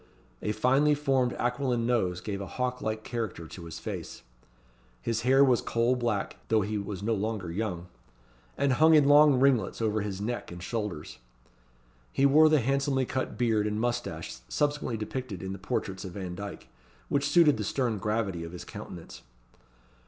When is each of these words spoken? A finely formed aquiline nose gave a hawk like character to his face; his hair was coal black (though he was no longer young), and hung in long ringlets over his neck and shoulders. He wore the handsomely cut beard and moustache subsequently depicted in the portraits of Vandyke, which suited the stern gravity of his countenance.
A 0.41 0.51
finely 0.51 0.95
formed 0.95 1.33
aquiline 1.33 1.85
nose 1.85 2.21
gave 2.21 2.41
a 2.41 2.47
hawk 2.47 2.81
like 2.81 3.03
character 3.03 3.47
to 3.47 3.65
his 3.65 3.77
face; 3.77 4.23
his 4.99 5.21
hair 5.21 5.43
was 5.45 5.61
coal 5.61 5.95
black 5.95 6.37
(though 6.47 6.61
he 6.61 6.79
was 6.79 7.03
no 7.03 7.13
longer 7.13 7.51
young), 7.51 7.85
and 8.57 8.73
hung 8.73 8.95
in 8.95 9.07
long 9.07 9.39
ringlets 9.39 9.79
over 9.79 10.01
his 10.01 10.19
neck 10.19 10.51
and 10.51 10.63
shoulders. 10.63 11.19
He 12.11 12.25
wore 12.25 12.49
the 12.49 12.61
handsomely 12.61 13.05
cut 13.05 13.37
beard 13.37 13.67
and 13.67 13.79
moustache 13.79 14.37
subsequently 14.49 14.97
depicted 14.97 15.43
in 15.43 15.53
the 15.53 15.59
portraits 15.59 16.03
of 16.03 16.13
Vandyke, 16.13 16.67
which 17.07 17.29
suited 17.29 17.57
the 17.57 17.63
stern 17.63 17.99
gravity 17.99 18.43
of 18.43 18.53
his 18.53 18.65
countenance. 18.65 19.21